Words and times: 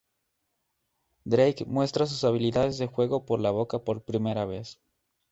Drake 1.25 1.63
muestra 1.67 2.07
sus 2.07 2.23
habilidades 2.23 2.79
de 2.79 2.87
fuego 2.89 3.23
por 3.23 3.39
la 3.39 3.51
boca 3.51 3.77
por 3.83 4.01
primera 4.03 4.45
vez. 4.45 4.79